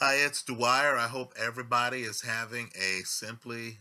[0.00, 0.96] Hi, it's Dwyer.
[0.96, 3.78] I hope everybody is having a simply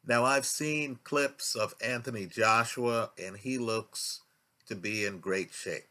[0.04, 4.22] Now, I've seen clips of Anthony Joshua, and he looks
[4.66, 5.86] to be in great shape.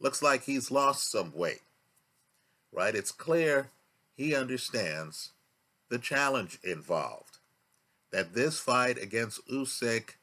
[0.00, 1.62] Looks like he's lost some weight,
[2.72, 2.94] right?
[2.94, 3.70] It's clear
[4.16, 5.32] he understands
[5.90, 7.38] the challenge involved.
[8.10, 10.14] That this fight against Usyk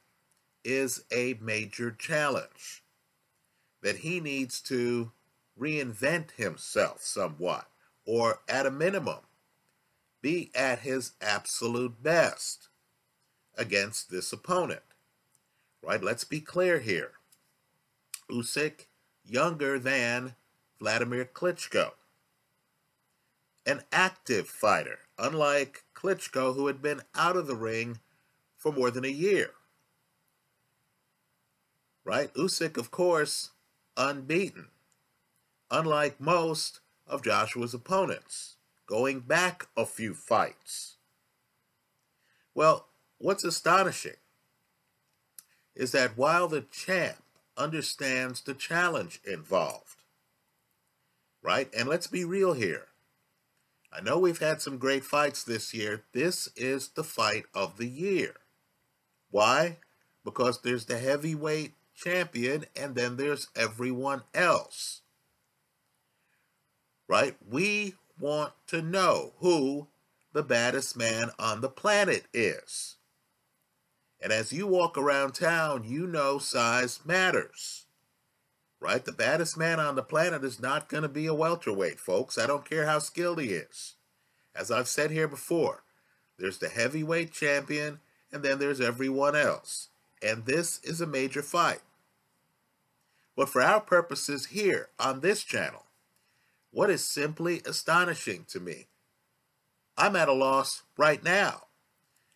[0.63, 2.83] is a major challenge.
[3.83, 5.11] That he needs to
[5.61, 7.67] reinvent himself somewhat,
[8.05, 9.19] or at a minimum,
[10.21, 12.69] be at his absolute best
[13.55, 14.81] against this opponent.
[15.83, 16.03] Right?
[16.03, 17.11] Let's be clear here.
[18.29, 18.87] Usyk,
[19.23, 20.35] younger than
[20.79, 21.91] Vladimir Klitschko.
[23.65, 27.99] An active fighter, unlike Klitschko, who had been out of the ring
[28.57, 29.51] for more than a year.
[32.03, 32.33] Right?
[32.33, 33.51] Usyk, of course,
[33.95, 34.69] unbeaten
[35.71, 40.97] unlike most of Joshua's opponents, going back a few fights.
[42.53, 44.17] Well, what's astonishing
[45.73, 47.23] is that while the champ
[47.57, 50.01] understands the challenge involved,
[51.41, 51.69] right?
[51.75, 52.87] And let's be real here.
[53.93, 56.03] I know we've had some great fights this year.
[56.13, 58.35] This is the fight of the year.
[59.31, 59.77] Why?
[60.23, 65.00] Because there's the heavyweight champion and then there's everyone else
[67.11, 67.35] right?
[67.49, 69.87] We want to know who
[70.31, 72.95] the baddest man on the planet is.
[74.21, 77.85] And as you walk around town, you know size matters.
[78.79, 79.03] Right?
[79.03, 82.37] The baddest man on the planet is not going to be a welterweight, folks.
[82.37, 83.95] I don't care how skilled he is.
[84.55, 85.83] As I've said here before,
[86.39, 87.99] there's the heavyweight champion,
[88.31, 89.89] and then there's everyone else.
[90.23, 91.81] And this is a major fight.
[93.35, 95.83] But for our purposes here on this channel,
[96.71, 98.87] what is simply astonishing to me,
[99.97, 101.63] I'm at a loss right now,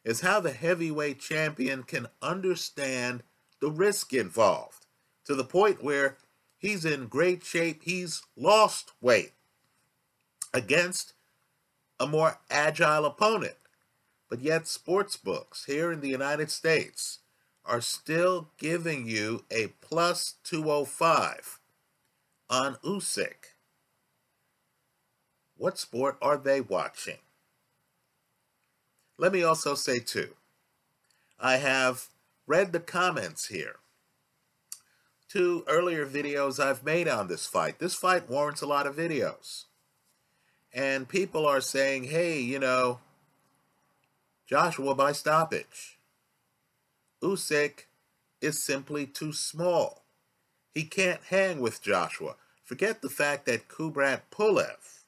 [0.04, 3.24] is how the heavyweight champion can understand
[3.60, 4.86] the risk involved
[5.26, 6.18] to the point where
[6.58, 9.34] he's in great shape, he's lost weight
[10.54, 11.14] against
[12.00, 13.56] a more agile opponent.
[14.30, 17.20] But yet, sports books here in the United States
[17.64, 21.60] are still giving you a plus 205
[22.50, 23.55] on Usyk.
[25.58, 27.20] What sport are they watching?
[29.18, 30.36] Let me also say, too,
[31.40, 32.08] I have
[32.46, 33.78] read the comments here.
[35.30, 37.80] Two earlier videos I've made on this fight.
[37.80, 39.66] This fight warrants a lot of videos.
[40.74, 43.00] And people are saying, hey, you know,
[44.46, 45.98] Joshua by stoppage.
[47.24, 47.86] Usyk
[48.42, 50.04] is simply too small.
[50.74, 52.36] He can't hang with Joshua.
[52.64, 55.05] Forget the fact that Kubrat Pulev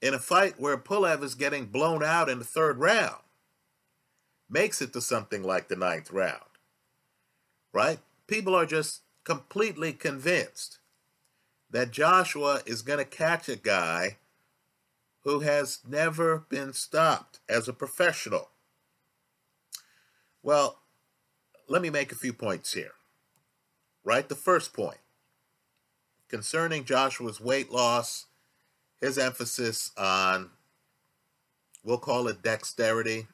[0.00, 3.22] in a fight where Pulev is getting blown out in the third round
[4.48, 6.40] makes it to something like the ninth round.
[7.72, 7.98] Right?
[8.26, 10.78] People are just completely convinced
[11.70, 14.16] that Joshua is going to catch a guy
[15.22, 18.50] who has never been stopped as a professional.
[20.42, 20.78] Well,
[21.68, 22.92] let me make a few points here.
[24.02, 24.28] Right?
[24.28, 24.98] The first point
[26.28, 28.26] concerning Joshua's weight loss
[29.00, 30.50] his emphasis on,
[31.82, 33.26] we'll call it dexterity.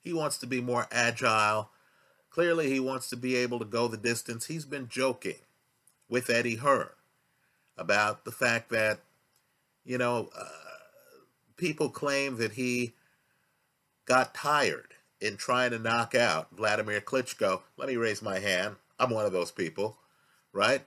[0.00, 1.70] He wants to be more agile.
[2.30, 4.46] Clearly, he wants to be able to go the distance.
[4.46, 5.36] He's been joking
[6.08, 6.90] with Eddie Hearn
[7.76, 9.00] about the fact that,
[9.84, 10.48] you know, uh,
[11.56, 12.94] people claim that he
[14.06, 17.62] got tired in trying to knock out Vladimir Klitschko.
[17.76, 18.76] Let me raise my hand.
[18.98, 19.96] I'm one of those people,
[20.52, 20.82] right?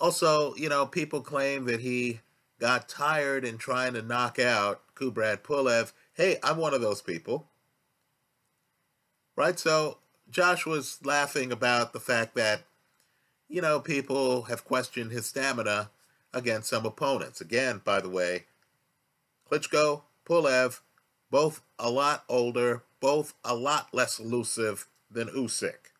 [0.00, 2.20] Also, you know, people claim that he
[2.58, 5.92] got tired in trying to knock out Kubrat Pulev.
[6.14, 7.48] Hey, I'm one of those people.
[9.36, 9.58] Right?
[9.58, 9.98] So
[10.30, 12.62] Josh was laughing about the fact that,
[13.48, 15.90] you know, people have questioned his stamina
[16.32, 17.40] against some opponents.
[17.40, 18.44] Again, by the way,
[19.50, 20.80] Klitschko, Pulev,
[21.30, 25.92] both a lot older, both a lot less elusive than Usyk.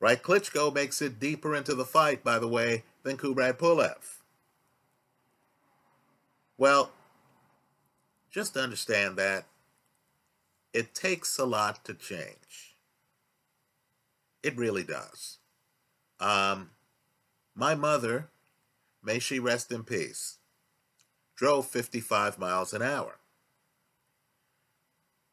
[0.00, 0.22] Right?
[0.22, 4.16] Klitschko makes it deeper into the fight, by the way, than Kubrat Pulev.
[6.58, 6.90] Well,
[8.30, 9.44] just understand that
[10.72, 12.76] it takes a lot to change.
[14.42, 15.38] It really does.
[16.20, 16.70] Um,
[17.54, 18.28] my mother,
[19.02, 20.38] may she rest in peace,
[21.34, 23.18] drove 55 miles an hour.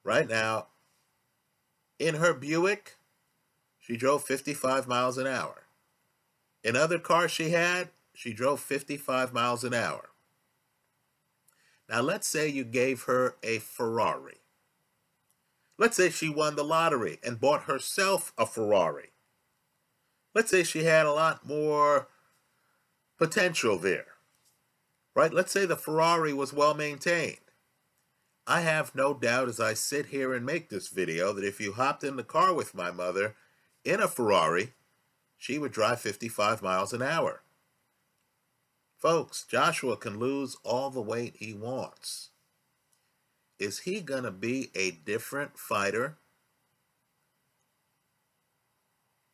[0.04, 0.68] Right now,
[2.00, 2.98] in her Buick,
[3.80, 5.64] she drove 55 miles an hour.
[6.64, 10.10] In other cars she had, she drove 55 miles an hour.
[11.90, 14.38] Now, let's say you gave her a Ferrari.
[15.78, 19.10] Let's say she won the lottery and bought herself a Ferrari.
[20.34, 22.08] Let's say she had a lot more
[23.18, 24.08] potential there,
[25.16, 25.34] right?
[25.34, 27.38] Let's say the Ferrari was well maintained.
[28.46, 31.74] I have no doubt as I sit here and make this video that if you
[31.74, 33.36] hopped in the car with my mother
[33.86, 34.74] in a Ferrari,
[35.38, 37.43] she would drive 55 miles an hour.
[39.04, 42.30] Folks, Joshua can lose all the weight he wants.
[43.60, 46.20] Is he going to be a different fighter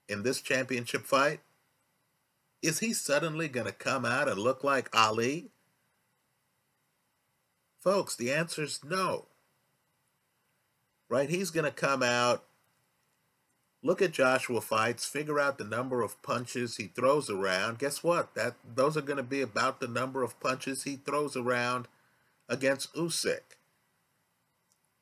[0.08, 1.42] in this championship fight?
[2.64, 5.52] Is he suddenly going to come out and look like Ali?
[7.80, 9.28] Folks, the answer is no.
[11.10, 11.30] Right?
[11.30, 12.44] He's going to come out,
[13.82, 17.80] look at Joshua fights, figure out the number of punches he throws around.
[17.80, 18.36] Guess what?
[18.36, 21.88] That those are going to be about the number of punches he throws around
[22.48, 23.58] against Usyk.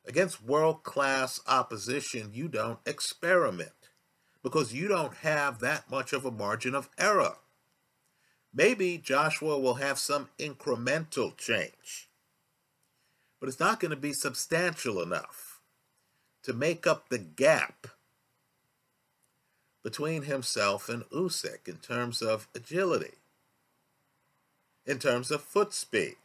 [0.06, 3.72] Against world-class opposition, you don't experiment
[4.42, 7.36] because you don't have that much of a margin of error.
[8.54, 12.10] Maybe Joshua will have some incremental change,
[13.40, 15.60] but it's not going to be substantial enough
[16.44, 17.88] to make up the gap
[19.88, 23.14] between himself and Usyk in terms of agility,
[24.86, 26.18] in terms of foot speed,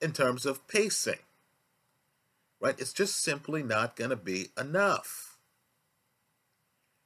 [0.00, 1.20] in terms of pacing.
[2.60, 2.74] Right?
[2.76, 5.38] It's just simply not going to be enough.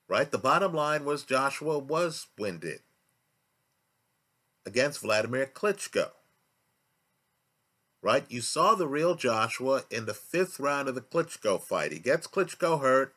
[0.09, 0.31] Right?
[0.31, 2.81] The bottom line was Joshua was winded
[4.65, 6.13] against Vladimir Klitschko.
[8.01, 8.25] Right?
[8.31, 11.93] You saw the real Joshua in the fifth round of the Klitschko fight.
[11.93, 13.15] He gets Klitschko hurt.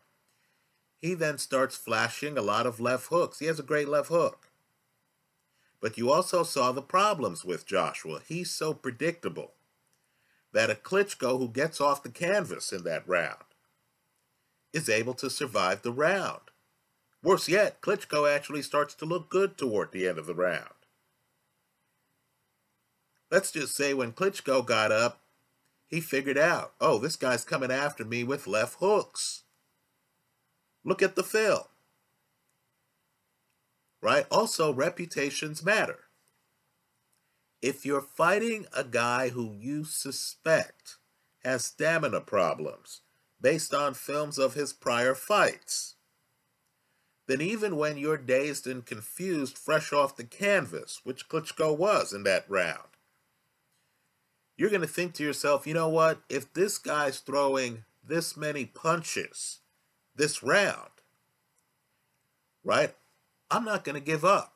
[1.01, 3.39] He then starts flashing a lot of left hooks.
[3.39, 4.49] He has a great left hook.
[5.81, 8.21] But you also saw the problems with Joshua.
[8.27, 9.53] He's so predictable
[10.53, 13.43] that a Klitschko who gets off the canvas in that round
[14.73, 16.41] is able to survive the round.
[17.23, 20.69] Worse yet, Klitschko actually starts to look good toward the end of the round.
[23.31, 25.21] Let's just say when Klitschko got up,
[25.87, 29.43] he figured out, oh, this guy's coming after me with left hooks.
[30.83, 31.63] Look at the film.
[34.01, 34.25] Right?
[34.31, 36.05] Also, reputations matter.
[37.61, 40.97] If you're fighting a guy who you suspect
[41.43, 43.01] has stamina problems
[43.39, 45.95] based on films of his prior fights,
[47.27, 52.23] then even when you're dazed and confused fresh off the canvas, which Klitschko was in
[52.23, 52.89] that round,
[54.57, 56.21] you're going to think to yourself, you know what?
[56.29, 59.60] If this guy's throwing this many punches
[60.21, 60.91] this round,
[62.63, 62.93] right?
[63.49, 64.53] I'm not going to give up.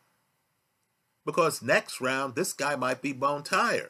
[1.25, 3.89] Because next round, this guy might be bone tired.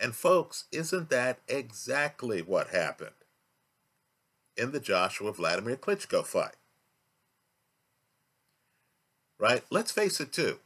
[0.00, 3.12] And folks, isn't that exactly what happened
[4.56, 6.56] in the Joshua Vladimir Klitschko fight?
[9.38, 9.62] Right?
[9.70, 10.58] Let's face it, too.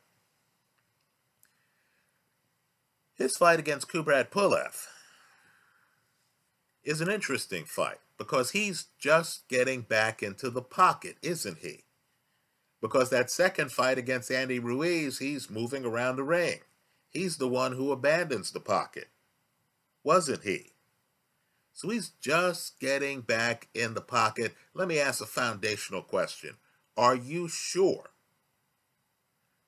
[3.15, 4.87] His fight against Kubrat Pulev
[6.85, 11.85] is an interesting fight because he's just getting back into the pocket, isn't he?
[12.81, 16.61] Because that second fight against Andy Ruiz, he's moving around the ring.
[17.11, 19.09] He's the one who abandons the pocket,
[20.03, 20.73] wasn't he?
[21.73, 24.55] So he's just getting back in the pocket.
[24.75, 26.57] Let me ask a foundational question.
[26.97, 28.11] Are you sure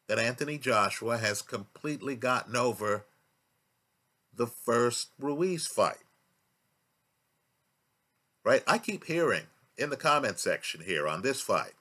[0.09, 3.07] that Anthony Joshua has completely gotten over
[4.35, 6.02] the first Ruiz fight.
[8.45, 8.63] Right?
[8.67, 9.45] I keep hearing
[9.77, 11.75] in the comment section here on this fight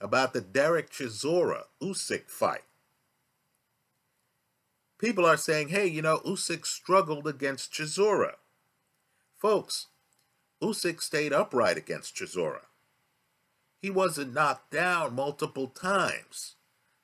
[0.00, 2.64] about the Derek Chisora Usyk fight.
[4.98, 8.34] People are saying, hey, you know, Usyk struggled against Chisora.
[9.36, 9.86] Folks,
[10.62, 12.62] Usyk stayed upright against Chisora.
[13.80, 16.56] He wasn't knocked down multiple times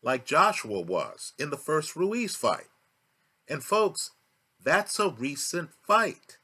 [0.02, 2.68] like Joshua was in the first Ruiz fight.
[3.48, 4.12] And folks,
[4.62, 6.38] that's a recent fight.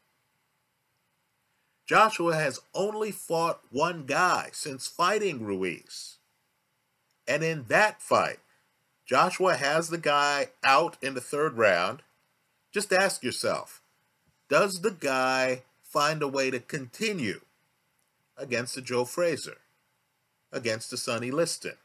[1.88, 6.18] Joshua has only fought one guy since fighting Ruiz.
[7.26, 8.40] And in that fight,
[9.06, 12.02] Joshua has the guy out in the third round.
[12.70, 13.80] Just ask yourself
[14.50, 17.40] does the guy find a way to continue
[18.36, 19.56] against the Joe Frazier,
[20.52, 21.76] against the Sonny Liston,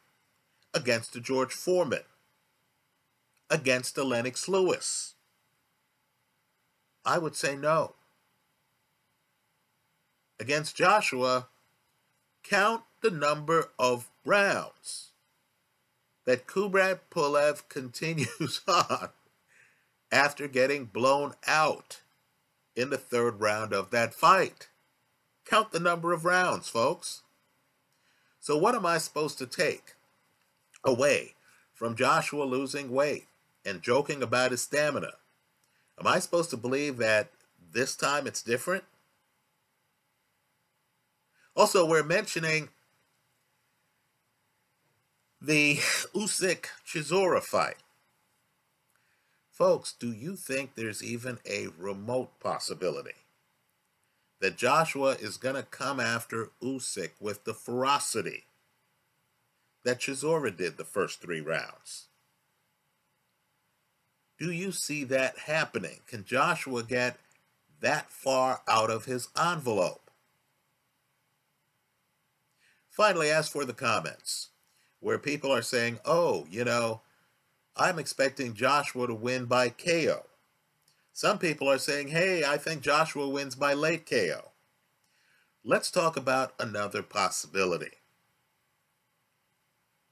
[0.74, 2.04] against the George Foreman,
[3.50, 5.14] against the Lennox Lewis?
[7.06, 7.96] I would say no.
[10.40, 11.48] Against Joshua,
[12.44, 15.12] count the number of rounds
[16.26, 19.10] that Kubrat Pulev continues on
[20.12, 22.02] after getting blown out
[22.76, 24.68] in the third round of that fight.
[25.46, 27.22] Count the number of rounds, folks.
[28.40, 29.96] So, what am I supposed to take
[30.84, 31.36] away
[31.74, 33.28] from Joshua losing weight
[33.66, 35.14] and joking about his stamina?
[36.00, 37.30] Am I supposed to believe that
[37.72, 38.84] this time it's different?
[41.56, 42.70] Also, we're mentioning
[45.40, 45.76] the
[46.16, 47.78] Usyk Chisora fight.
[49.52, 53.12] Folks, do you think there's even a remote possibility
[54.42, 58.46] that Joshua is going to come after Usyk with the ferocity
[59.86, 62.08] that Chisora did the first three rounds?
[64.40, 66.00] Do you see that happening?
[66.08, 67.20] Can Joshua get
[67.80, 70.03] that far out of his envelope?
[72.94, 74.50] Finally, as for the comments,
[75.00, 77.02] where people are saying, oh, you know,
[77.76, 80.28] I'm expecting Joshua to win by KO.
[81.12, 84.52] Some people are saying, hey, I think Joshua wins by late KO.
[85.66, 87.94] Let's talk about another possibility.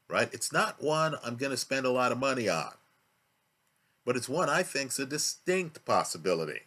[0.10, 0.34] Right?
[0.34, 2.74] It's not one I'm going to spend a lot of money on,
[4.04, 6.62] but it's one I think's a distinct possibility.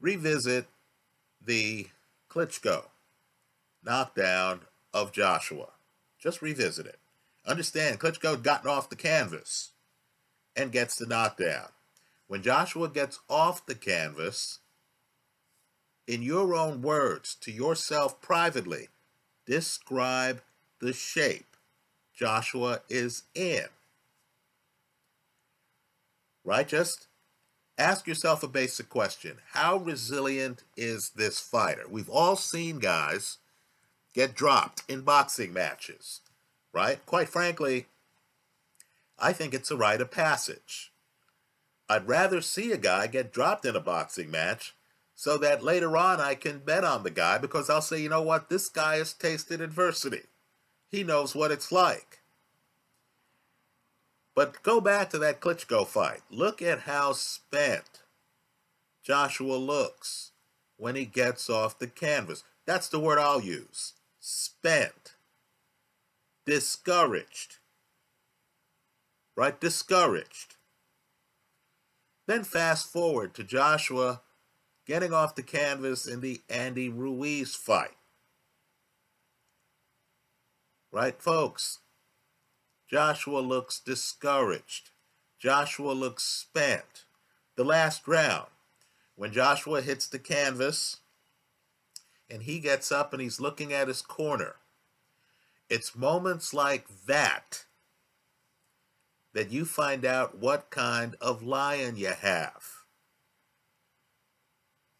[0.00, 0.68] Revisit
[1.48, 1.86] the
[2.30, 2.84] Klitschko
[3.82, 4.60] knockdown
[4.92, 5.68] of Joshua.
[6.20, 6.98] Just revisit it.
[7.46, 9.70] Understand, Klitschko gotten off the canvas
[10.54, 11.68] and gets the knockdown.
[12.26, 14.58] When Joshua gets off the canvas,
[16.06, 18.88] in your own words, to yourself privately,
[19.46, 20.42] describe
[20.80, 21.56] the shape
[22.14, 23.64] Joshua is in.
[26.44, 26.68] Right?
[26.68, 27.07] Just
[27.78, 31.84] ask yourself a basic question How resilient is this fighter?
[31.88, 33.38] We've all seen guys
[34.14, 36.20] get dropped in boxing matches,
[36.72, 37.04] right?
[37.06, 37.86] Quite frankly,
[39.18, 40.92] I think it's a rite of passage.
[41.88, 44.74] I'd rather see a guy get dropped in a boxing match
[45.14, 48.22] so that later on I can bet on the guy because I'll say, you know
[48.22, 50.22] what, this guy has tasted adversity.
[50.90, 52.17] He knows what it's like.
[54.38, 56.20] But go back to that Klitschko fight.
[56.30, 58.04] Look at how spent
[59.02, 60.30] Joshua looks
[60.76, 62.44] when he gets off the canvas.
[62.64, 65.16] That's the word I'll use spent,
[66.46, 67.56] discouraged.
[69.36, 69.60] Right?
[69.60, 70.54] Discouraged.
[72.28, 74.20] Then fast forward to Joshua
[74.86, 77.96] getting off the canvas in the Andy Ruiz fight.
[80.92, 81.80] Right, folks?
[82.90, 84.90] Joshua looks discouraged.
[85.38, 87.04] Joshua looks spent.
[87.56, 88.48] The last round,
[89.16, 90.98] when Joshua hits the canvas,
[92.30, 94.56] and he gets up and he's looking at his corner.
[95.68, 97.64] It's moments like that
[99.34, 102.84] that you find out what kind of lion you have.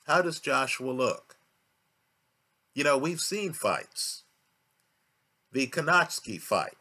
[0.07, 1.37] How does Joshua look?
[2.75, 4.25] You know, we've seen fights.
[5.53, 6.77] The Kownacki fight.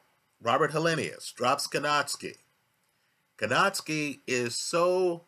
[0.47, 2.37] Robert Helenius drops Kownacki.
[3.37, 5.25] Kownacki is so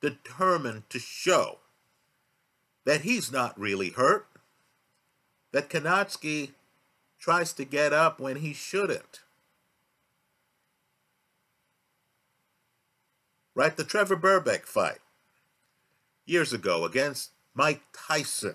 [0.00, 1.58] determined to show
[2.84, 4.28] that he's not really hurt,
[5.50, 6.52] that Kownacki
[7.18, 9.22] tries to get up when he shouldn't.
[13.56, 13.76] Right?
[13.76, 15.00] The Trevor Berbick fight
[16.24, 18.54] years ago against Mike Tyson.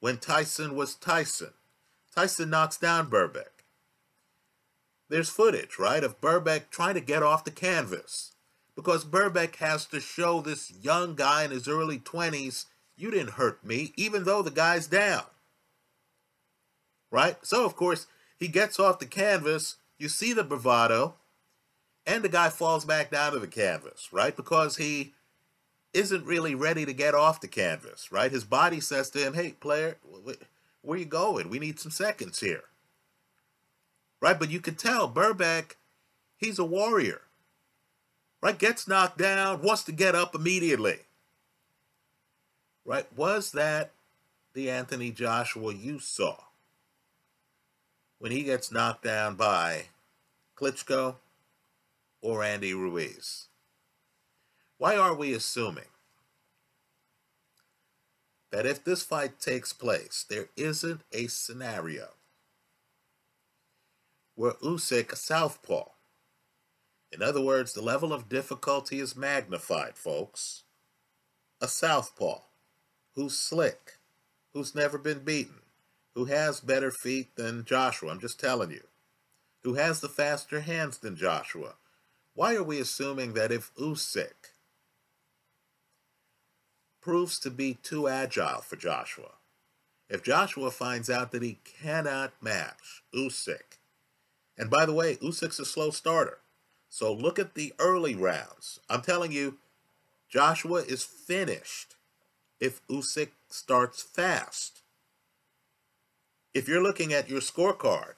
[0.00, 1.52] When Tyson was Tyson,
[2.12, 3.59] Tyson knocks down Berbick.
[5.10, 8.32] There's footage, right, of Berbick trying to get off the canvas
[8.76, 13.64] because Berbick has to show this young guy in his early 20s you didn't hurt
[13.64, 15.24] me, even though the guy's down.
[17.10, 17.36] Right?
[17.42, 18.06] So, of course,
[18.38, 19.76] he gets off the canvas.
[19.98, 21.14] You see the bravado,
[22.06, 24.36] and the guy falls back down to the canvas, right?
[24.36, 25.14] Because he
[25.92, 28.30] isn't really ready to get off the canvas, right?
[28.30, 29.96] His body says to him, hey, player,
[30.82, 31.50] where you going?
[31.50, 32.64] We need some seconds here.
[34.20, 34.38] Right?
[34.38, 35.76] But you can tell Berbick,
[36.36, 37.22] he's a warrior.
[38.42, 38.58] right?
[38.58, 41.00] Gets knocked down, wants to get up immediately.
[42.84, 43.06] Right?
[43.16, 43.92] Was that
[44.54, 46.36] the Anthony Joshua you saw
[48.18, 49.86] when he gets knocked down by
[50.56, 51.16] Klitschko
[52.20, 53.46] or Andy Ruiz?
[54.78, 55.84] Why are we assuming
[58.50, 62.08] that if this fight takes place, there isn't a scenario
[64.40, 65.84] where Usyk, a southpaw,
[67.12, 70.62] in other words, the level of difficulty is magnified, folks.
[71.60, 72.38] A southpaw
[73.14, 73.98] who's slick,
[74.54, 75.60] who's never been beaten,
[76.14, 78.84] who has better feet than Joshua, I'm just telling you,
[79.62, 81.74] who has the faster hands than Joshua.
[82.32, 84.54] Why are we assuming that if Usyk
[87.02, 89.32] proves to be too agile for Joshua,
[90.08, 93.79] if Joshua finds out that he cannot match Usyk,
[94.60, 96.36] and by the way, Usyk's a slow starter.
[96.90, 98.78] So look at the early rounds.
[98.90, 99.56] I'm telling you,
[100.28, 101.96] Joshua is finished
[102.60, 104.82] if Usyk starts fast.
[106.52, 108.14] If you're looking at your scorecard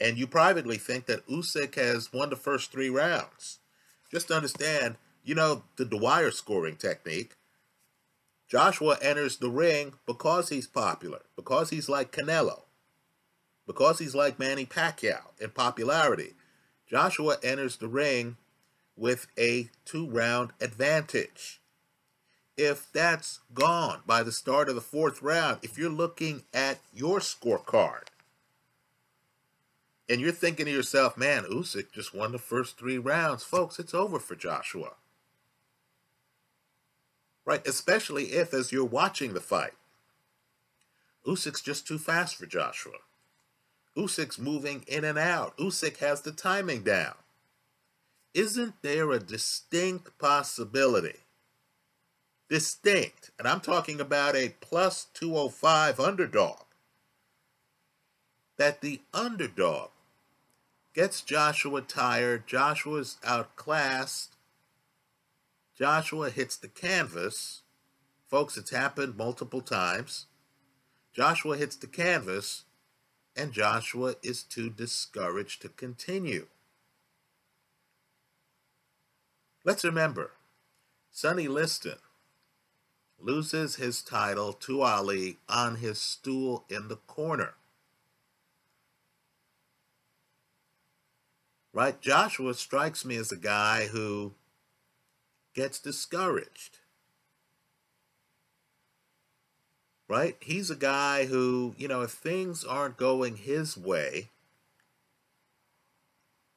[0.00, 3.60] and you privately think that Usyk has won the first three rounds,
[4.10, 7.36] just understand, you know, the Dwyer scoring technique.
[8.48, 12.62] Joshua enters the ring because he's popular, because he's like Canelo,
[13.66, 16.34] because he's like Manny Pacquiao in popularity.
[16.86, 18.36] Joshua enters the ring
[18.96, 21.60] with a two round advantage.
[22.56, 27.18] If that's gone by the start of the fourth round, if you're looking at your
[27.18, 28.08] scorecard
[30.08, 33.94] and you're thinking to yourself, man, Usyk just won the first three rounds, folks, it's
[33.94, 34.92] over for Joshua.
[37.44, 37.66] Right?
[37.66, 39.72] Especially if, as you're watching the fight,
[41.26, 42.98] Usyk's just too fast for Joshua.
[43.96, 45.56] Usyk's moving in and out.
[45.56, 47.14] Usyk has the timing down.
[48.32, 51.18] Isn't there a distinct possibility?
[52.48, 56.64] Distinct, and I'm talking about a plus 205 underdog,
[58.56, 59.90] that the underdog
[60.94, 64.34] gets Joshua tired, Joshua's outclassed,
[65.76, 67.62] Joshua hits the canvas.
[68.28, 70.26] Folks, it's happened multiple times.
[71.12, 72.64] Joshua hits the canvas
[73.36, 76.46] and Joshua is too discouraged to continue.
[79.64, 80.32] Let's remember,
[81.10, 81.98] Sonny Liston
[83.18, 87.54] loses his title to Ali on his stool in the corner.
[91.72, 92.00] Right?
[92.00, 94.34] Joshua strikes me as a guy who
[95.54, 96.78] gets discouraged.
[100.14, 100.36] Right?
[100.38, 104.30] He's a guy who, you know, if things aren't going his way,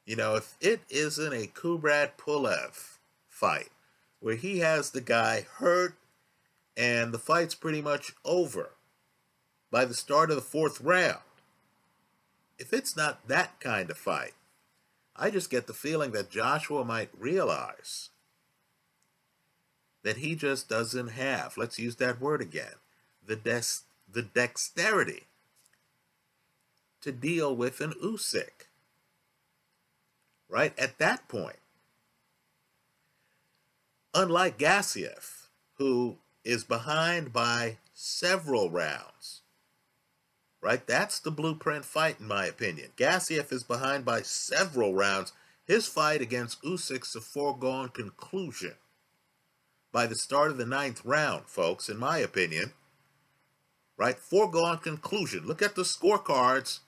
[0.06, 3.70] you know, if it isn't a Kubrat Pulev fight
[4.20, 5.94] where he has the guy hurt
[6.76, 8.70] and the fight's pretty much over
[9.72, 11.18] by the start of the fourth round,
[12.60, 14.34] if it's not that kind of fight,
[15.16, 18.10] I just get the feeling that Joshua might realize
[20.04, 22.76] that he just doesn't have, let's use that word again,
[23.28, 25.24] the, dex- the dexterity
[27.00, 28.66] to deal with an Usyk.
[30.48, 30.76] Right?
[30.78, 31.58] At that point,
[34.14, 39.42] unlike Gassiev, who is behind by several rounds,
[40.62, 40.84] right?
[40.86, 42.90] That's the blueprint fight, in my opinion.
[42.96, 45.32] Gassiev is behind by several rounds.
[45.66, 48.74] His fight against Usyk's a foregone conclusion
[49.92, 52.72] by the start of the ninth round, folks, in my opinion
[53.98, 54.18] right?
[54.18, 55.44] Foregone conclusion.
[55.46, 56.78] Look at the scorecards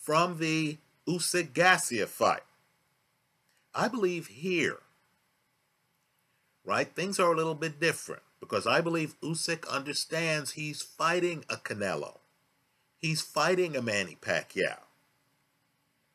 [0.00, 2.44] from the Usyk Gassiev fight.
[3.74, 4.78] I believe here,
[6.64, 11.56] right, things are a little bit different because I believe Usyk understands he's fighting a
[11.56, 12.18] Canelo.
[12.98, 14.78] He's fighting a Manny Pacquiao.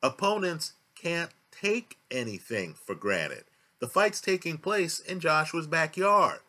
[0.02, 3.44] Opponents can't take anything for granted.
[3.80, 6.40] The fight's taking place in Joshua's backyard.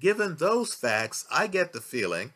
[0.00, 2.32] Given those facts, I get the feeling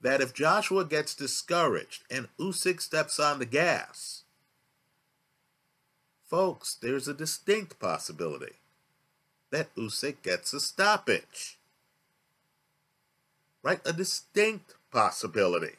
[0.00, 4.24] that if Joshua gets discouraged and Usyk steps on the gas,
[6.28, 8.56] folks, there's a distinct possibility
[9.50, 11.58] that Usyk gets a stoppage.
[13.62, 13.80] Right?
[13.86, 15.76] A distinct possibility.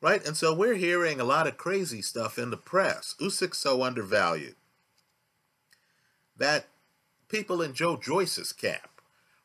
[0.00, 0.26] Right?
[0.26, 3.14] And so we're hearing a lot of crazy stuff in the press.
[3.20, 4.56] Usyk's so undervalued
[6.36, 6.66] that
[7.30, 9.00] people in Joe Joyce's camp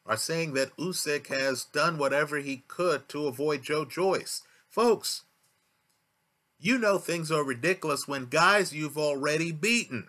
[0.06, 4.42] are saying that Usyk has done whatever he could to avoid Joe Joyce.
[4.70, 5.24] Folks,
[6.60, 10.08] You know things are ridiculous when guys you've already beaten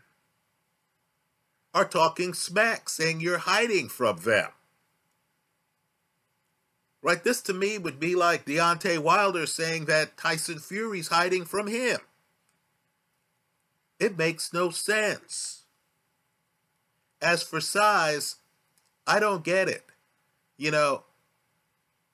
[1.74, 4.48] are talking smack, saying you're hiding from them.
[7.02, 7.22] Right?
[7.22, 11.98] This to me would be like Deontay Wilder saying that Tyson Fury's hiding from him.
[14.00, 15.65] It makes no sense.
[17.20, 18.36] As for size,
[19.06, 19.84] I don't get it.
[20.56, 21.04] You know,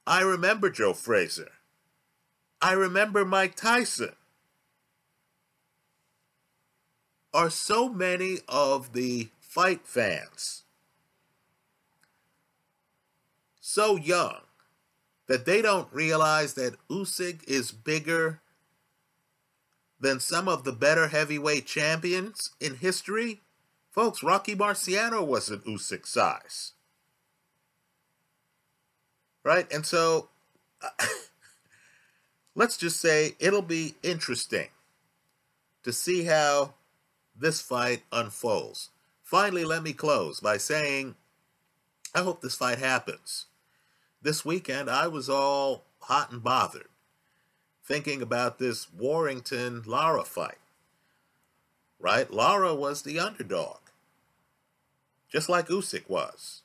[0.07, 1.51] I remember Joe Frazier.
[2.61, 4.15] I remember Mike Tyson.
[7.35, 10.65] Are so many of the fight fans
[13.61, 14.41] so young
[15.29, 18.41] that they don't realize that Usyk is bigger
[19.99, 23.42] than some of the better heavyweight champions in history?
[23.93, 26.73] Folks, Rocky Marciano wasn't Usyk size.
[29.45, 29.71] Right?
[29.73, 30.29] And so
[32.55, 34.69] let's just say it'll be interesting
[35.85, 36.75] to see how
[37.39, 38.91] this fight unfolds.
[39.23, 41.15] Finally, let me close by saying
[42.15, 43.47] I hope this fight happens.
[44.21, 46.89] This weekend, I was all hot and bothered
[47.85, 50.59] thinking about this Warrington Lara fight.
[51.99, 52.31] Right?
[52.33, 53.79] Lara was the underdog,
[55.33, 56.63] just like Usyk was.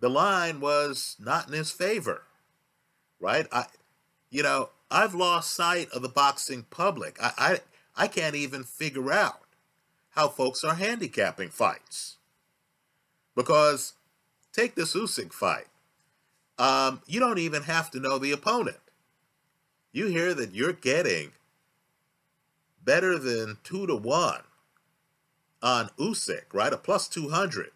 [0.00, 2.22] The line was not in his favor.
[3.20, 3.46] Right?
[3.50, 3.64] I,
[4.30, 7.18] you know, I've lost sight of the boxing public.
[7.20, 9.40] I, I, I can't even figure out
[10.10, 12.16] how folks are handicapping fights.
[13.34, 13.94] Because
[14.52, 15.66] take this Usyk fight.
[16.58, 18.78] Um, you don't even have to know the opponent.
[19.92, 21.32] You hear that you're getting
[22.84, 24.42] better than two to one
[25.62, 26.72] on Usyk, right?
[26.72, 27.70] A plus 200.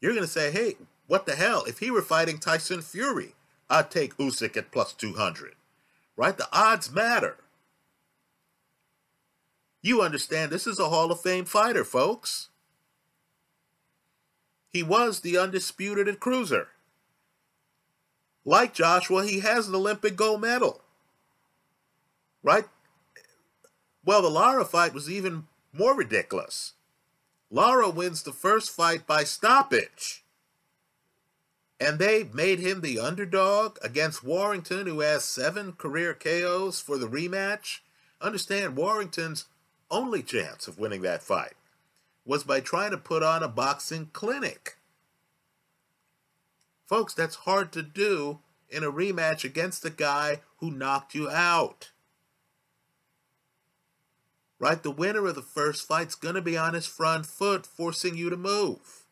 [0.00, 0.74] You're going to say, hey,
[1.06, 1.64] what the hell?
[1.64, 3.34] If he were fighting Tyson Fury,
[3.70, 5.54] I'd take Usyk at plus 200,
[6.16, 6.36] right?
[6.36, 7.38] The odds matter.
[9.82, 12.48] You understand this is a Hall of Fame fighter, folks.
[14.72, 16.68] He was the undisputed cruiser.
[18.44, 20.82] Like Joshua, he has an Olympic gold medal.
[22.42, 22.64] Right?
[24.04, 26.74] Well, the Lara fight was even more ridiculous.
[27.50, 30.24] Lara wins the first fight by stoppage.
[31.78, 37.08] And they made him the underdog against Warrington, who has seven career KOs for the
[37.08, 37.80] rematch.
[38.20, 39.44] Understand, Warrington's
[39.90, 41.54] only chance of winning that fight
[42.24, 44.78] was by trying to put on a boxing clinic.
[46.86, 51.90] Folks, that's hard to do in a rematch against the guy who knocked you out.
[54.58, 54.82] Right?
[54.82, 58.30] The winner of the first fight's going to be on his front foot, forcing you
[58.30, 59.04] to move.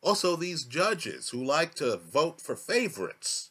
[0.00, 3.50] Also, these judges who like to vote for favorites.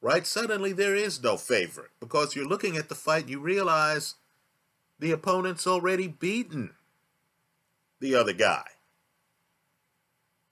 [0.00, 0.26] Right?
[0.26, 4.14] Suddenly there is no favorite because you're looking at the fight you realize
[4.98, 6.74] the opponent's already beaten
[8.00, 8.64] the other guy.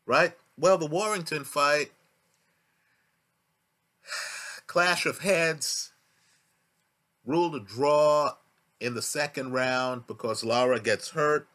[0.05, 0.35] Right?
[0.57, 1.91] Well, the Warrington fight,
[4.67, 5.93] clash of heads,
[7.25, 8.35] ruled a draw
[8.81, 11.49] in the second round because Lara gets hurt.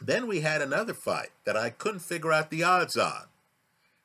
[0.00, 3.24] Then we had another fight that I couldn't figure out the odds on.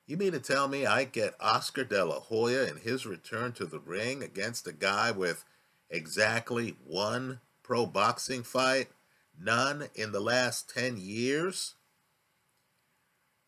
[0.05, 3.65] You mean to tell me I get Oscar De La Hoya in his return to
[3.65, 5.45] the ring against a guy with
[5.89, 8.89] exactly one pro boxing fight,
[9.39, 11.75] none in the last 10 years.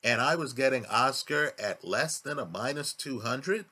[0.03, 3.65] And I was getting Oscar at less than a minus 200?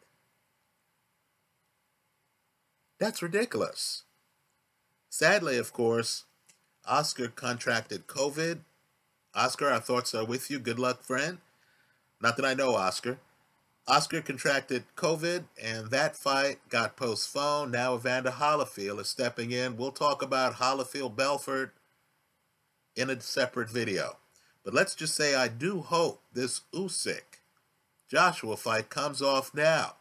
[2.99, 4.03] That's ridiculous.
[5.13, 6.23] Sadly, of course,
[6.87, 8.61] Oscar contracted COVID.
[9.35, 10.57] Oscar, our thoughts are with you.
[10.57, 11.37] Good luck, friend.
[12.19, 13.19] Not that I know Oscar.
[13.87, 17.73] Oscar contracted COVID, and that fight got postponed.
[17.73, 19.77] Now Evander Holyfield is stepping in.
[19.77, 21.75] We'll talk about Holyfield Belfort
[22.95, 24.17] in a separate video.
[24.65, 27.37] But let's just say I do hope this Usyk
[28.09, 29.97] Joshua fight comes off now.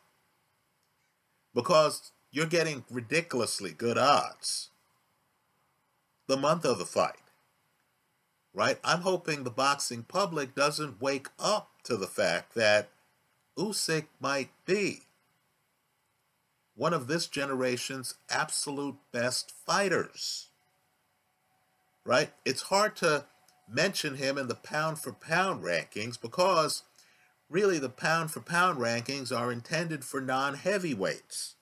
[1.54, 4.70] Because you're getting ridiculously good odds.
[6.32, 7.20] The month of the fight.
[8.54, 8.78] Right?
[8.82, 12.88] I'm hoping the boxing public doesn't wake up to the fact that
[13.58, 15.00] Usyk might be
[16.74, 20.48] one of this generation's absolute best fighters.
[22.02, 22.32] Right?
[22.46, 23.26] It's hard to
[23.68, 26.82] mention him in the pound for pound rankings because
[27.50, 31.56] really the pound for pound rankings are intended for non heavyweights.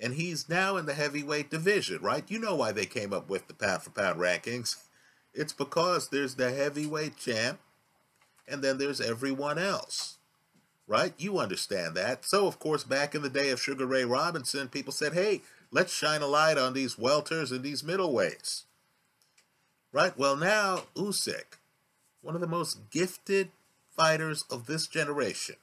[0.00, 2.24] And he's now in the heavyweight division, right?
[2.28, 4.76] You know why they came up with the pound for pound rankings.
[5.34, 7.60] It's because there's the heavyweight champ
[8.48, 10.18] and then there's everyone else
[10.88, 11.12] right?
[11.18, 12.24] You understand that.
[12.24, 15.92] So, of course, back in the day of Sugar Ray Robinson, people said, hey, let's
[15.92, 18.64] shine a light on these welters and these middleweights.
[19.92, 20.16] Right?
[20.18, 21.58] Well, now Usyk,
[22.22, 23.50] one of the most gifted
[23.94, 25.56] fighters of this generation,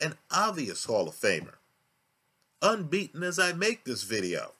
[0.00, 1.54] an obvious Hall of Famer,
[2.62, 4.52] unbeaten as I make this video,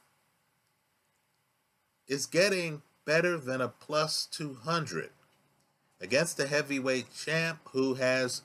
[2.06, 5.10] is getting better than a plus 200
[6.00, 8.42] against a heavyweight champ who has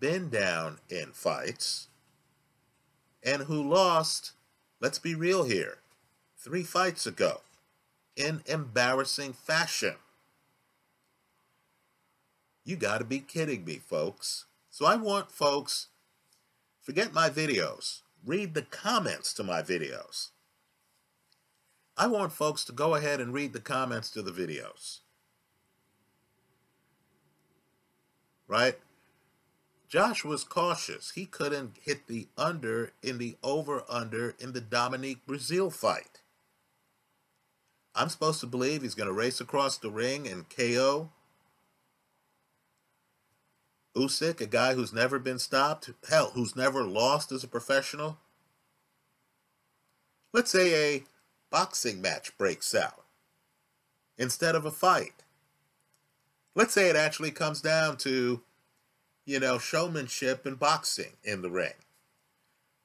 [0.00, 1.88] been down in fights
[3.24, 4.32] and who lost,
[4.80, 5.78] let's be real here,
[6.38, 7.40] three fights ago
[8.16, 9.94] in embarrassing fashion.
[12.64, 14.46] You got to be kidding me, folks.
[14.70, 15.88] So I want folks,
[16.80, 20.28] forget my videos, read the comments to my videos.
[21.96, 25.00] I want folks to go ahead and read the comments to the videos.
[28.48, 28.78] Right?
[29.88, 31.12] Josh was cautious.
[31.14, 36.22] He couldn't hit the under in the over under in the Dominic Breazeale fight.
[37.94, 41.10] I'm supposed to believe he's going to race across the ring and KO
[43.96, 48.18] Usyk, a guy who's never been stopped, hell, who's never lost as a professional.
[50.32, 51.04] Let's say a
[51.50, 53.04] boxing match breaks out
[54.16, 55.22] instead of a fight.
[56.54, 58.42] Let's say it actually comes down to,
[59.26, 61.74] you know, showmanship and boxing in the ring.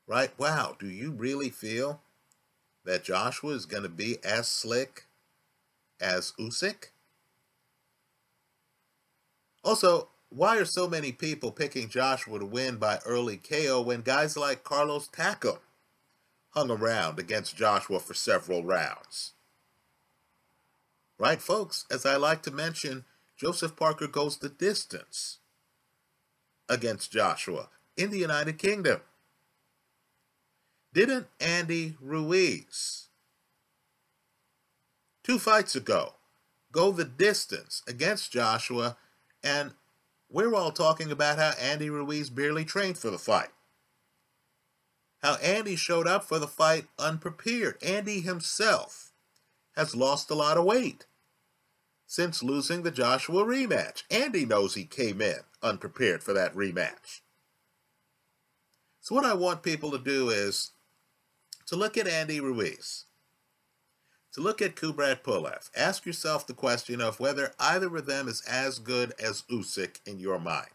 [0.07, 0.37] Right?
[0.37, 2.01] Wow, do you really feel
[2.85, 5.05] that Joshua is going to be as slick
[5.99, 6.91] as Usyk?
[9.63, 14.35] Also, why are so many people picking Joshua to win by early KO when guys
[14.35, 15.59] like Carlos Takam
[16.49, 19.33] hung around against Joshua for several rounds.
[21.19, 21.85] Right, folks?
[21.89, 23.05] As I like to mention,
[23.37, 25.37] Joseph Parker goes the distance
[26.67, 29.01] against Joshua in the United Kingdom.
[30.93, 33.09] Didn't Andy Ruiz,
[35.23, 36.15] two fights ago,
[36.71, 38.97] go the distance against Joshua?
[39.43, 39.73] And
[40.29, 43.49] we're all talking about how Andy Ruiz barely trained for the fight
[45.21, 47.77] how Andy showed up for the fight unprepared.
[47.83, 49.11] Andy himself
[49.75, 51.05] has lost a lot of weight
[52.05, 54.03] since losing the Joshua rematch.
[54.09, 57.21] Andy knows he came in unprepared for that rematch.
[59.01, 60.71] So, what I want people to do is
[61.65, 63.05] to look at Andy Ruiz,
[64.37, 65.69] to look at Kubrat Pulev.
[65.75, 70.19] Ask yourself the question of whether either of them is as good as Usyk in
[70.19, 70.69] your mind.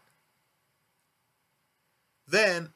[2.27, 2.73] Then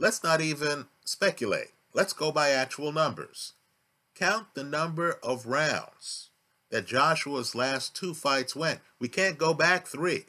[0.00, 1.72] Let's not even speculate.
[1.92, 3.54] Let's go by actual numbers.
[4.14, 6.30] Count the number of rounds
[6.70, 8.78] that Joshua's last two fights went.
[9.00, 10.26] We can't go back three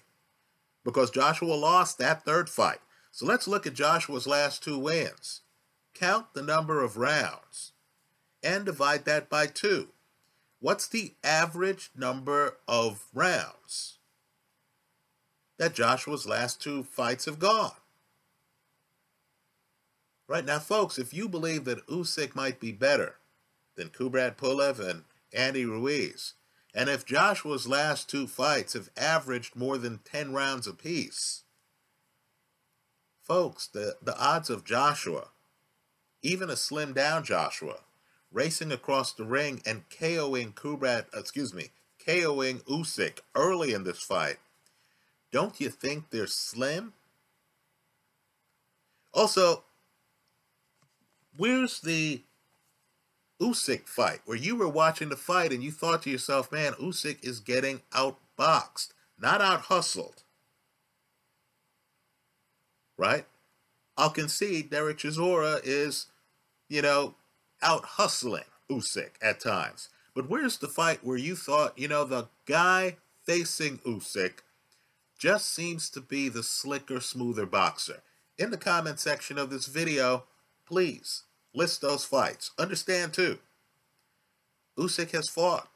[0.83, 2.79] because Joshua lost that third fight.
[3.11, 5.41] So let's look at Joshua's last two wins.
[5.93, 7.73] Count the number of rounds
[8.43, 9.89] and divide that by two.
[10.59, 13.99] What's the average number of rounds
[15.57, 17.71] that Joshua's last two fights have gone?
[20.27, 23.15] Right now, folks, if you believe that Usyk might be better
[23.75, 26.33] than Kubrat Pulev and Andy Ruiz,
[26.73, 31.43] and if Joshua's last two fights have averaged more than 10 rounds apiece,
[33.23, 35.29] folks, the, the odds of Joshua,
[36.21, 37.79] even a slim down Joshua,
[38.31, 41.69] racing across the ring and KOing Kubrat, uh, excuse me,
[42.05, 44.37] KOing Usyk early in this fight,
[45.31, 46.93] don't you think they're slim?
[49.13, 49.63] Also,
[51.39, 52.21] Where's the
[53.41, 57.23] Usyk fight where you were watching the fight and you thought to yourself, man, Usyk
[57.23, 60.23] is getting outboxed, not out hustled.
[62.97, 63.25] Right?
[63.95, 66.07] I'll concede Derek Chisora is,
[66.67, 67.15] you know,
[67.61, 69.89] out hustling Usyk at times.
[70.15, 74.39] But where's the fight where you thought, you know, the guy facing Usyk
[75.17, 78.01] just seems to be the slicker, smoother boxer?
[78.37, 80.23] In the comment section of this video,
[80.65, 82.51] please List those fights.
[82.59, 83.39] Understand too,
[84.77, 85.67] Usyk has fought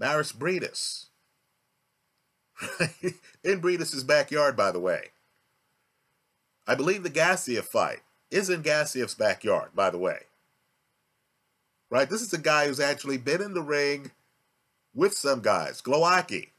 [0.00, 1.06] Mairis Briedis.
[3.42, 5.08] in Briedis' backyard, by the way.
[6.66, 8.00] I believe the Gassiev fight
[8.30, 10.20] is in Gassiev's backyard, by the way.
[11.90, 12.08] Right?
[12.08, 14.12] This is a guy who's actually been in the ring
[14.94, 15.82] with some guys.
[15.82, 16.50] Glowacki.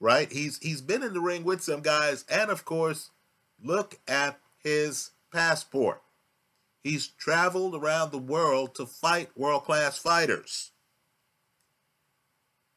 [0.00, 0.32] Right?
[0.32, 3.10] He's he's been in the ring with some guys, and of course,
[3.62, 6.02] look at his passport.
[6.82, 10.72] He's traveled around the world to fight world class fighters.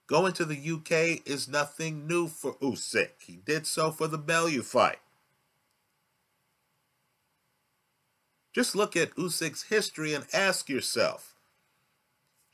[0.07, 3.09] Going to the UK is nothing new for Usyk.
[3.25, 4.99] He did so for the Bellew fight.
[8.53, 11.35] Just look at Usyk's history and ask yourself,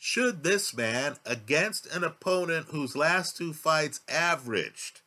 [0.05, 4.99] should this man, against an opponent whose last two fights averaged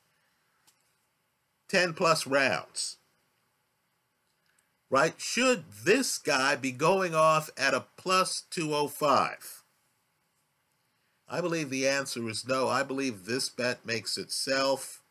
[1.68, 2.96] 10 plus rounds,
[4.88, 9.64] right, should this guy be going off at a plus 205?
[11.28, 12.66] I believe the answer is no.
[12.66, 15.02] I believe this bet makes itself.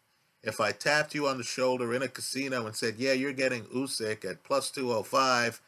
[0.42, 3.66] If I tapped you on the shoulder in a casino and said, yeah, you're getting
[3.66, 5.62] Usyk at plus 205,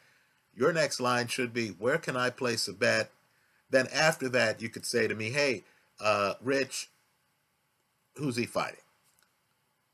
[0.56, 3.12] your next line should be, where can I place a bet?
[3.70, 5.64] Then after that, you could say to me, hey,
[6.00, 6.90] uh, Rich,
[8.16, 8.80] who's he fighting?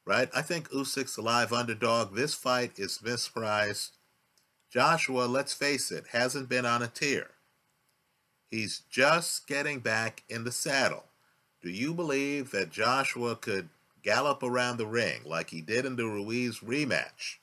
[0.06, 0.28] Right?
[0.34, 2.14] I think Usyk's a live underdog.
[2.14, 3.92] This fight is mispriced.
[4.70, 7.30] Joshua, let's face it, hasn't been on a tear.
[8.50, 11.04] He's just getting back in the saddle.
[11.62, 13.70] Do you believe that Joshua could
[14.02, 17.36] gallop around the ring like he did in the Ruiz rematch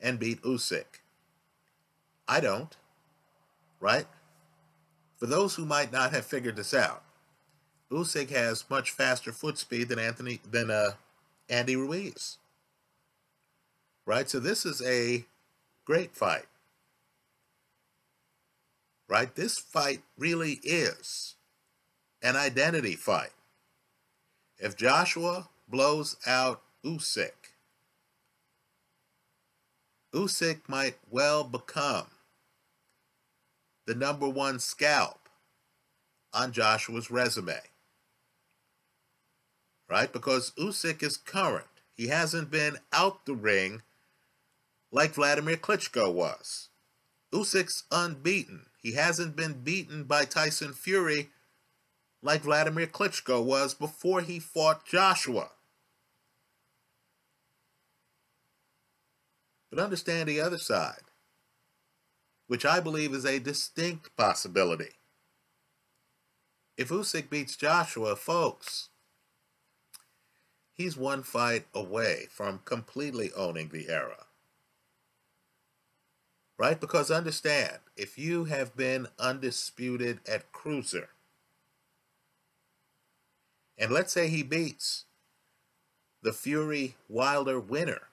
[0.00, 1.00] and beat Usyk?
[2.26, 2.74] I don't.
[3.78, 4.06] Right?
[5.20, 7.02] For those who might not have figured this out,
[7.92, 10.92] Usyk has much faster foot speed than Anthony than uh,
[11.50, 12.38] Andy Ruiz.
[14.06, 14.30] Right?
[14.30, 15.26] So this is a
[15.84, 16.46] great fight.
[19.08, 19.34] Right?
[19.34, 21.34] This fight really is
[22.22, 23.32] an identity fight.
[24.58, 27.52] If Joshua blows out Usyk,
[30.14, 32.06] Usyk might well become
[33.86, 35.28] the number one scalp
[36.32, 37.60] on Joshua's resume.
[39.88, 40.12] Right?
[40.12, 41.66] Because Usyk is current.
[41.96, 43.82] He hasn't been out the ring
[44.92, 46.68] like Vladimir Klitschko was.
[47.32, 48.66] Usyk's unbeaten.
[48.82, 51.30] He hasn't been beaten by Tyson Fury
[52.22, 55.50] like Vladimir Klitschko was before he fought Joshua.
[59.70, 61.09] But understand the other side
[62.50, 64.94] which I believe is a distinct possibility.
[66.76, 68.88] If Usyk beats Joshua, folks,
[70.72, 74.26] he's one fight away from completely owning the era.
[76.58, 76.80] Right?
[76.80, 81.10] Because understand, if you have been undisputed at cruiser,
[83.78, 85.04] and let's say he beats
[86.20, 88.08] the Fury Wilder winner,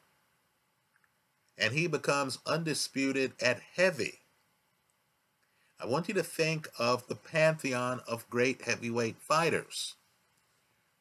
[1.58, 4.20] and he becomes undisputed at heavy,
[5.80, 9.96] I want you to think of the pantheon of great heavyweight fighters.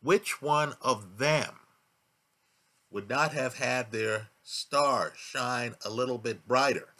[0.02, 1.60] Which one of them
[2.90, 6.90] would not have had their star shine a little bit brighter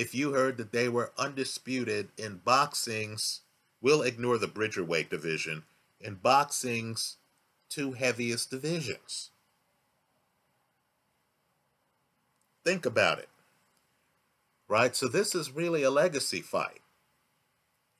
[0.00, 3.42] if you heard that they were undisputed in boxing's,
[3.82, 5.64] we'll ignore the Bridgerweight division,
[6.00, 7.16] in boxing's
[7.68, 9.30] two heaviest divisions?
[12.64, 13.29] Think about it
[14.70, 14.94] right?
[14.94, 16.80] So this is really a legacy fight.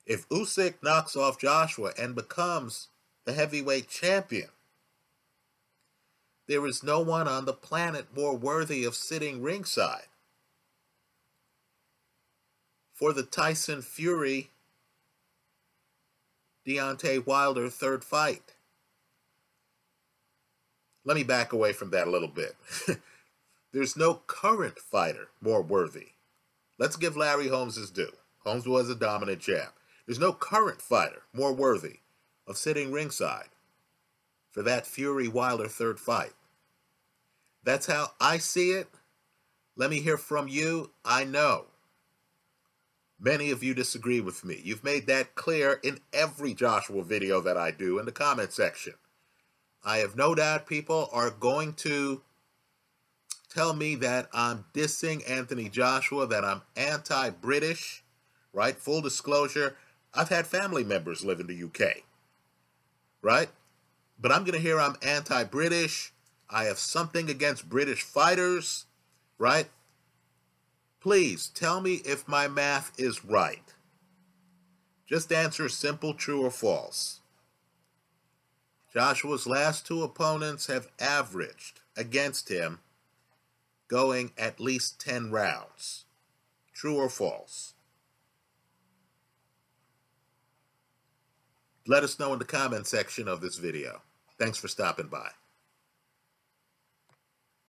[0.05, 2.87] If Usyk knocks off Joshua and becomes
[3.25, 4.47] the heavyweight champion,
[6.47, 10.07] there is no one on the planet more worthy of sitting ringside
[12.93, 14.49] for the Tyson Fury
[16.65, 18.55] Deontay Wilder third fight.
[21.03, 22.55] Let me back away from that a little bit.
[23.73, 26.11] There's no current fighter more worthy
[26.81, 28.11] Let's give Larry Holmes his due.
[28.39, 29.71] Holmes was a dominant champ.
[30.07, 31.99] There's no current fighter more worthy
[32.47, 33.49] of sitting ringside
[34.49, 36.33] for that Fury Wilder third fight.
[37.63, 38.87] That's how I see it.
[39.75, 40.89] Let me hear from you.
[41.05, 41.65] I know
[43.19, 44.59] many of you disagree with me.
[44.63, 48.95] You've made that clear in every Joshua video that I do in the comment section.
[49.85, 52.23] I have no doubt people are going to
[53.53, 58.03] tell me that I'm dissing Anthony Joshua, that I'm anti British,
[58.53, 58.75] right?
[58.75, 59.75] Full disclosure,
[60.13, 62.03] I've had family members live in the UK,
[63.21, 63.49] right?
[64.19, 66.13] But I'm going to hear I'm anti British.
[66.49, 68.85] I have something against British fighters,
[69.37, 69.67] right?
[70.99, 73.73] Please tell me if my math is right.
[75.07, 77.19] Just answer simple true or false.
[78.93, 82.79] Joshua's last two opponents have averaged against him
[83.91, 86.05] going at least 10 rounds.
[86.73, 87.73] True or false?
[91.85, 94.01] Let us know in the comment section of this video.
[94.39, 95.31] Thanks for stopping by.